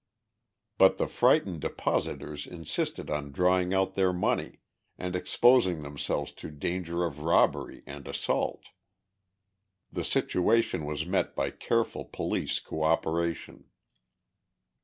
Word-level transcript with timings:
But 0.79 0.97
the 0.97 1.05
frightened 1.05 1.59
depositors 1.61 2.47
insisted 2.47 3.11
on 3.11 3.31
drawing 3.31 3.71
out 3.71 3.93
their 3.93 4.11
money, 4.11 4.61
and 4.97 5.15
exposing 5.15 5.83
themselves 5.83 6.31
to 6.41 6.49
danger 6.49 7.05
of 7.05 7.19
robbery 7.19 7.83
and 7.85 8.07
assault. 8.07 8.69
The 9.91 10.03
situation 10.03 10.85
was 10.85 11.05
met 11.05 11.35
by 11.35 11.51
careful 11.51 12.03
police 12.05 12.57
co 12.57 12.81
operation. 12.81 13.65